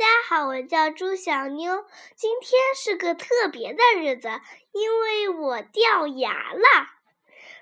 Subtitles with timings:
[0.00, 1.84] 大家好，我叫朱小妞。
[2.16, 4.30] 今天是个特别的日子，
[4.72, 6.62] 因为我掉牙了，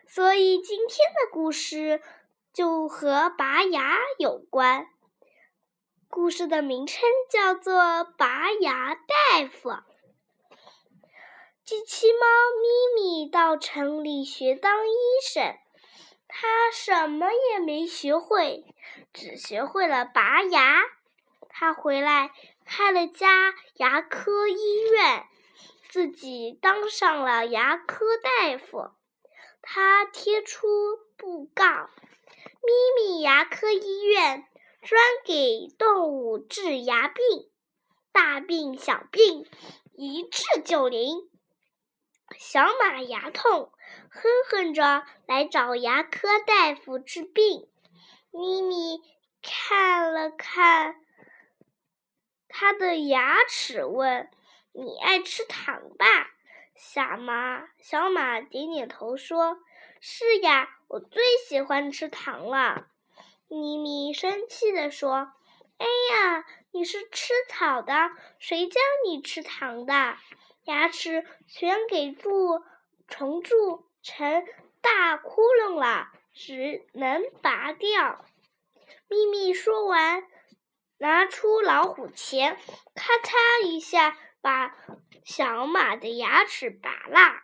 [0.07, 2.01] 所以今天的故事
[2.53, 4.87] 就和拔牙有关。
[6.09, 7.75] 故事的名称叫做
[8.17, 9.71] 《拔牙大夫》。
[11.65, 12.21] 机器猫
[12.63, 14.95] 咪咪到城里学当医
[15.29, 15.57] 生，
[16.29, 18.65] 它什么也没学会，
[19.13, 20.85] 只学会了拔牙。
[21.61, 22.31] 他回来
[22.65, 25.27] 开了家牙科医院，
[25.89, 28.93] 自己当上了牙科大夫。
[29.61, 30.69] 他贴出
[31.17, 31.65] 布告
[32.63, 34.47] ：“咪咪牙科医院
[34.83, 37.51] 专给动物治牙病，
[38.13, 39.45] 大病小病
[39.97, 41.29] 一治就灵。”
[42.39, 43.73] 小马牙痛，
[44.11, 47.69] 哼哼着来找牙科大夫治病。
[48.31, 49.03] 咪咪
[49.43, 50.95] 看了看。
[52.61, 54.29] 他的牙齿问
[54.75, 56.07] ：“你爱吃糖吧？”
[56.75, 59.59] 小马小马点点头说
[60.03, 62.89] ：“是呀，我最喜欢吃糖了。”
[63.47, 65.31] 咪咪生气地说
[65.79, 70.17] ：“哎呀，你是吃草的，谁叫你吃糖的？
[70.65, 72.65] 牙齿全给蛀
[73.07, 74.45] 虫蛀成
[74.81, 78.25] 大窟窿了，只能拔掉。”
[79.09, 80.25] 咪咪说完。
[80.99, 82.57] 拿出老虎钳，
[82.95, 84.77] 咔嚓一下把
[85.25, 87.43] 小马的牙齿拔了。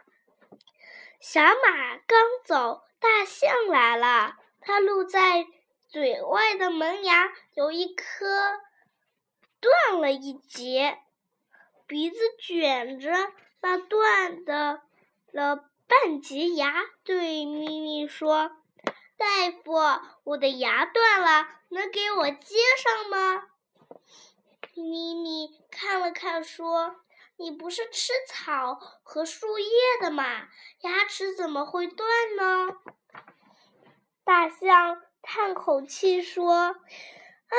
[1.20, 4.36] 小马刚走，大象来了。
[4.60, 5.46] 它露在
[5.88, 8.60] 嘴外的门牙有一颗
[9.60, 10.98] 断了一截，
[11.86, 13.10] 鼻子卷着
[13.60, 14.82] 那断的
[15.30, 18.50] 了半截牙，对咪咪说。
[19.16, 19.72] 大夫，
[20.24, 23.44] 我的牙断了，能给我接上吗？
[24.74, 26.96] 咪咪看了看，说
[27.38, 30.48] ：“你不是吃草和树叶的吗？
[30.80, 32.76] 牙齿怎么会断呢？”
[34.24, 36.74] 大象叹口气说
[37.48, 37.56] ：“唉，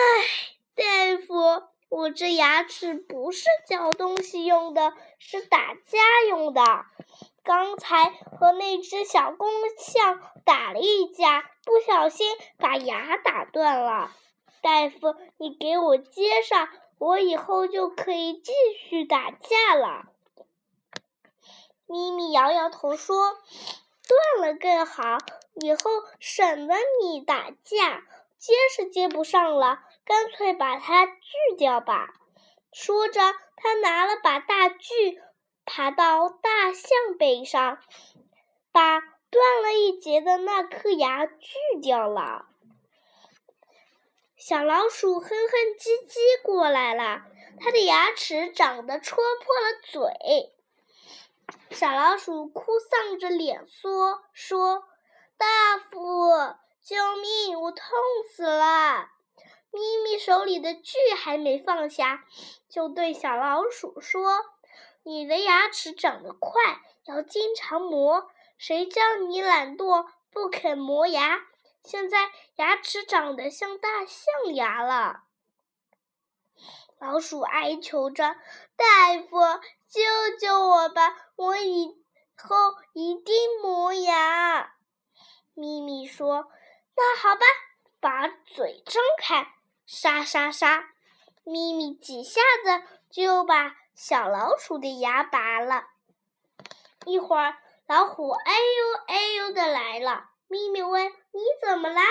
[0.75, 6.85] 大夫，我这牙齿不是嚼东西用的，是打架用的。”
[7.45, 9.47] 刚才和那只小公
[9.78, 14.11] 象打了一架，不小心把牙打断了。
[14.63, 16.67] 大夫，你给我接上，
[16.97, 20.05] 我以后就可以继续打架了。
[21.85, 23.38] 咪咪摇摇头说
[24.39, 25.03] ：“断了更好，
[25.61, 25.79] 以后
[26.19, 26.73] 省得
[27.03, 28.01] 你打架。
[28.39, 32.09] 接是接不上了，干脆把它锯掉吧。”
[32.73, 33.22] 说着，
[33.55, 35.22] 他拿了把大锯。
[35.66, 37.80] 爬到大象背上，
[38.72, 42.46] 把断了一截的那颗牙锯掉了。
[44.38, 47.24] 小老鼠哼哼唧唧过来了，
[47.59, 50.53] 它的牙齿长得戳破了嘴。
[51.72, 54.84] 小老鼠哭丧着脸说：“说
[55.38, 56.30] 大夫，
[56.84, 57.59] 救命！
[57.59, 57.84] 我痛
[58.30, 59.09] 死了！”
[59.72, 62.24] 咪咪手里的锯还没放下，
[62.70, 64.46] 就对小老鼠说。
[65.07, 68.31] 你的牙齿长得快，要经常磨。
[68.57, 71.45] 谁叫你懒惰，不肯磨牙？
[71.83, 75.25] 现在牙齿长得像大象牙了。
[76.97, 78.35] 老鼠哀求着
[78.75, 79.38] ：“大夫，
[79.88, 80.01] 救
[80.39, 81.16] 救我吧！
[81.35, 81.95] 我以
[82.35, 82.55] 后
[82.93, 84.73] 一定磨牙。”
[85.53, 86.49] 咪咪说
[86.97, 87.41] ：“那好吧，
[87.99, 89.53] 把嘴张开，
[89.85, 90.89] 沙沙沙。”
[91.45, 93.75] 咪咪几下子就把。
[93.95, 95.88] 小老鼠的牙拔了，
[97.06, 97.56] 一会儿
[97.88, 100.29] 老虎哎呦哎呦的来了。
[100.47, 102.01] 咪咪问：“你怎么啦？”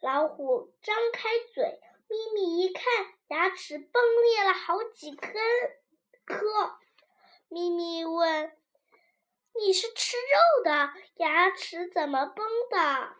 [0.00, 2.84] 老虎张开嘴，咪咪一看，
[3.28, 5.38] 牙齿崩裂了好几颗。
[6.24, 6.78] 颗。
[7.48, 8.56] 咪咪问
[9.60, 13.14] ：“你是吃肉的，牙齿怎么崩的？”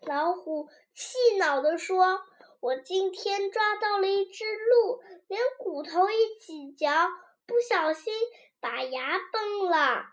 [0.00, 2.24] 老虎气恼地说。
[2.62, 7.10] 我今天抓到了一只鹿，连骨头一起嚼，
[7.44, 8.14] 不小心
[8.60, 10.12] 把牙崩了。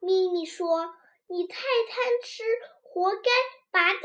[0.00, 0.96] 咪咪说
[1.28, 2.42] ：“你太贪吃，
[2.80, 3.30] 活该
[3.70, 4.00] 拔掉。”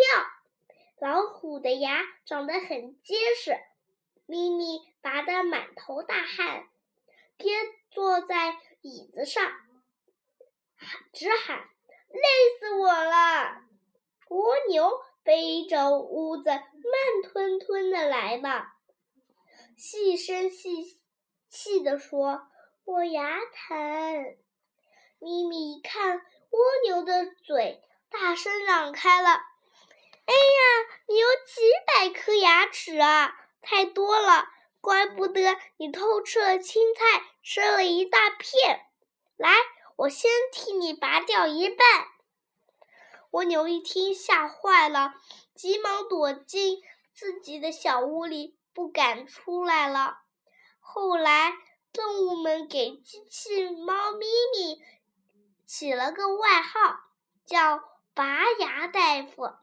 [1.00, 3.58] 老虎的牙长得很结实，
[4.26, 6.68] 咪咪拔得满头大汗，
[7.38, 7.54] 跌
[7.90, 9.50] 坐在椅子上，
[11.14, 11.70] 直喊
[12.12, 13.62] ：“累死我了！”
[14.28, 14.92] 蜗牛。
[15.24, 16.64] 背着屋子慢
[17.24, 18.66] 吞吞的来了，
[19.78, 21.00] 细声细
[21.50, 22.48] 气地说
[22.86, 24.36] ：“我牙疼。”
[25.20, 29.30] 咪咪一看蜗牛的嘴，大声嚷开了
[30.26, 33.38] ：“哎呀，你有几百颗牙齿啊！
[33.62, 34.48] 太多了，
[34.82, 38.88] 怪不得你偷吃了青菜，吃了一大片。
[39.38, 39.52] 来，
[39.98, 41.86] 我先替你拔掉一半。”
[43.32, 45.14] 蜗牛一听，吓坏了，
[45.56, 46.82] 急忙躲进
[47.14, 50.20] 自己的小屋里，不敢出来了。
[50.80, 51.54] 后来，
[51.94, 54.82] 动物们给机器猫咪咪
[55.66, 57.00] 起了个外号，
[57.46, 57.82] 叫
[58.14, 59.54] “拔牙大夫”，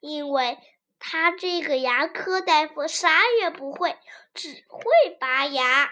[0.00, 0.58] 因为
[0.98, 3.98] 他这个牙科大夫啥也不会，
[4.34, 5.90] 只会拔牙。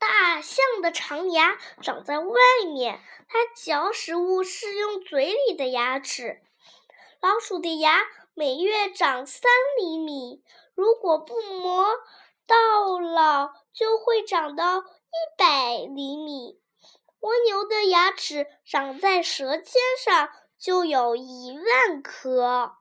[0.00, 2.34] 大象的长牙长在外
[2.72, 6.40] 面，它嚼食物是用嘴里的牙齿。
[7.20, 8.00] 老鼠的牙
[8.32, 9.42] 每月长三
[9.78, 10.42] 厘米，
[10.74, 11.86] 如果不磨，
[12.46, 16.58] 到老就会长到一百厘米。
[17.20, 22.76] 蜗牛的牙齿长在舌尖上，就有一万颗。